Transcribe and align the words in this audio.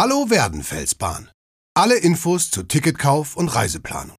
Hallo 0.00 0.30
Werdenfelsbahn. 0.30 1.28
Alle 1.74 1.96
Infos 1.96 2.52
zu 2.52 2.62
Ticketkauf 2.62 3.34
und 3.34 3.48
Reiseplanung. 3.48 4.14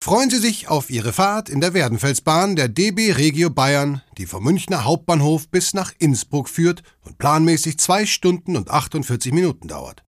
Freuen 0.00 0.30
Sie 0.30 0.38
sich 0.38 0.68
auf 0.68 0.88
Ihre 0.88 1.12
Fahrt 1.12 1.48
in 1.48 1.60
der 1.60 1.74
Werdenfelsbahn 1.74 2.54
der 2.54 2.68
DB 2.68 3.10
Regio 3.10 3.50
Bayern, 3.50 4.00
die 4.18 4.26
vom 4.26 4.44
Münchner 4.44 4.84
Hauptbahnhof 4.84 5.48
bis 5.48 5.74
nach 5.74 5.92
Innsbruck 5.98 6.48
führt 6.48 6.84
und 7.00 7.18
planmäßig 7.18 7.80
zwei 7.80 8.06
Stunden 8.06 8.54
und 8.56 8.70
48 8.70 9.32
Minuten 9.32 9.66
dauert. 9.66 10.04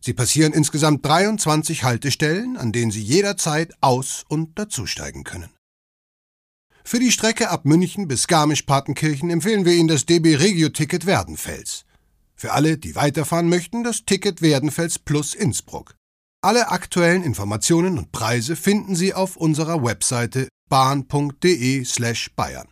Sie 0.00 0.14
passieren 0.14 0.52
insgesamt 0.52 1.04
23 1.04 1.82
Haltestellen, 1.82 2.56
an 2.56 2.70
denen 2.70 2.92
Sie 2.92 3.02
jederzeit 3.02 3.74
aus- 3.80 4.26
und 4.28 4.56
dazusteigen 4.60 5.24
können. 5.24 5.50
Für 6.84 7.00
die 7.00 7.10
Strecke 7.10 7.50
ab 7.50 7.64
München 7.64 8.06
bis 8.06 8.28
Garmisch-Partenkirchen 8.28 9.28
empfehlen 9.28 9.64
wir 9.64 9.72
Ihnen 9.72 9.88
das 9.88 10.06
DB 10.06 10.36
Regio-Ticket 10.36 11.04
Werdenfels. 11.04 11.84
Für 12.40 12.52
alle, 12.52 12.78
die 12.78 12.94
weiterfahren 12.94 13.48
möchten, 13.48 13.82
das 13.82 14.04
Ticket 14.04 14.42
Werdenfels 14.42 15.00
plus 15.00 15.34
Innsbruck. 15.34 15.96
Alle 16.40 16.68
aktuellen 16.68 17.24
Informationen 17.24 17.98
und 17.98 18.12
Preise 18.12 18.54
finden 18.54 18.94
Sie 18.94 19.12
auf 19.12 19.36
unserer 19.36 19.82
Webseite 19.82 20.46
bahn.de/bayern. 20.68 22.68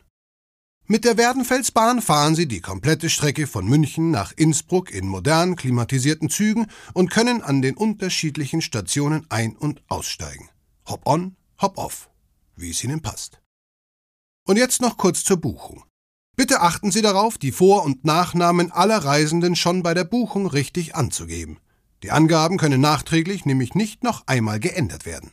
Mit 0.87 1.05
der 1.05 1.17
Werdenfelsbahn 1.17 2.01
fahren 2.01 2.37
Sie 2.37 2.47
die 2.47 2.61
komplette 2.61 3.11
Strecke 3.11 3.49
von 3.49 3.67
München 3.67 4.13
nach 4.13 4.33
Innsbruck 4.37 4.93
in 4.93 5.09
modern 5.09 5.57
klimatisierten 5.57 6.31
Zügen 6.31 6.69
und 6.95 7.11
können 7.11 7.43
an 7.43 7.61
den 7.61 7.77
unterschiedlichen 7.77 8.63
Stationen 8.63 9.27
ein- 9.31 9.57
und 9.57 9.83
aussteigen. 9.89 10.49
Hop 10.87 11.05
on, 11.07 11.35
hop 11.61 11.77
off, 11.77 12.09
wie 12.55 12.71
es 12.71 12.85
Ihnen 12.85 13.03
passt. 13.03 13.41
Und 14.47 14.59
jetzt 14.59 14.81
noch 14.81 14.97
kurz 14.97 15.25
zur 15.25 15.39
Buchung. 15.39 15.83
Bitte 16.37 16.61
achten 16.61 16.91
Sie 16.91 17.01
darauf, 17.01 17.39
die 17.39 17.51
Vor- 17.51 17.83
und 17.85 18.05
Nachnamen 18.05 18.71
aller 18.71 18.99
Reisenden 18.99 19.57
schon 19.57 19.83
bei 19.83 19.95
der 19.95 20.05
Buchung 20.05 20.47
richtig 20.47 20.95
anzugeben. 20.95 21.59
Die 22.03 22.11
Angaben 22.11 22.59
können 22.59 22.83
nachträglich 22.83 23.47
nämlich 23.47 23.75
nicht 23.75 24.05
noch 24.05 24.27
einmal 24.27 24.61
geändert 24.61 25.07
werden. 25.07 25.33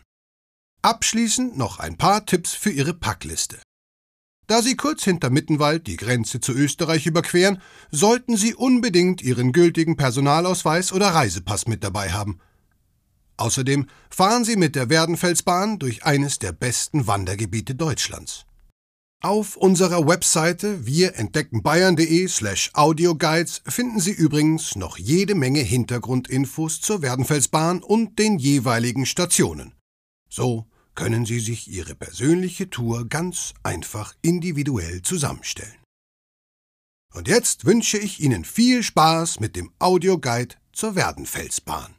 Abschließend 0.82 1.58
noch 1.58 1.80
ein 1.80 1.98
paar 1.98 2.26
Tipps 2.26 2.54
für 2.54 2.70
Ihre 2.70 2.94
Packliste. 2.94 3.62
Da 4.48 4.62
Sie 4.62 4.76
kurz 4.76 5.04
hinter 5.04 5.30
Mittenwald 5.30 5.88
die 5.88 5.98
Grenze 5.98 6.40
zu 6.40 6.54
Österreich 6.54 7.06
überqueren, 7.06 7.62
sollten 7.92 8.38
Sie 8.38 8.54
unbedingt 8.54 9.22
Ihren 9.22 9.52
gültigen 9.52 9.98
Personalausweis 9.98 10.94
oder 10.94 11.10
Reisepass 11.10 11.68
mit 11.68 11.84
dabei 11.84 12.12
haben. 12.12 12.40
Außerdem 13.36 13.88
fahren 14.10 14.46
Sie 14.46 14.56
mit 14.56 14.76
der 14.76 14.90
Werdenfelsbahn 14.90 15.80
durch 15.80 16.06
eines 16.06 16.40
der 16.40 16.54
besten 16.54 17.08
Wandergebiete 17.08 17.76
Deutschlands. 17.76 18.46
Auf 19.26 19.56
unserer 19.56 20.06
Webseite 20.06 20.86
wirentdeckenbayern.de 20.86 22.28
slash 22.28 22.72
audioguides 22.74 23.62
finden 23.66 24.02
Sie 24.02 24.12
übrigens 24.12 24.76
noch 24.76 24.98
jede 24.98 25.34
Menge 25.34 25.62
Hintergrundinfos 25.62 26.82
zur 26.82 27.02
Werdenfelsbahn 27.02 27.82
und 27.82 28.20
den 28.20 28.38
jeweiligen 28.38 29.06
Stationen. 29.06 29.76
So 30.30 30.68
können 30.94 31.26
Sie 31.26 31.40
sich 31.40 31.70
Ihre 31.70 31.96
persönliche 31.96 32.70
Tour 32.70 33.08
ganz 33.08 33.54
einfach 33.64 34.14
individuell 34.22 35.04
zusammenstellen. 35.04 35.80
Und 37.14 37.30
jetzt 37.30 37.64
wünsche 37.64 37.98
ich 37.98 38.20
Ihnen 38.20 38.44
viel 38.44 38.84
Spaß 38.84 39.40
mit 39.40 39.56
dem 39.56 39.72
Audioguide 39.80 40.56
zur 40.74 40.96
Werdenfelsbahn. 40.96 41.96